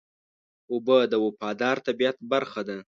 [0.71, 2.77] اوبه د وفادار طبیعت برخه ده.